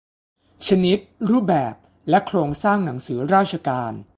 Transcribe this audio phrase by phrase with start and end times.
[0.67, 0.97] ชนิด
[1.29, 1.75] รูปแบบ
[2.09, 3.93] และโครงสร้างหนังสือราชการ